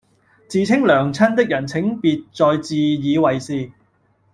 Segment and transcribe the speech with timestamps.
[0.49, 3.71] 自稱娘親的人請別再自以為是